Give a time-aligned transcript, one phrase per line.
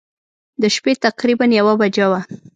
[0.61, 2.21] د شپې تقریباً یوه بجه وه.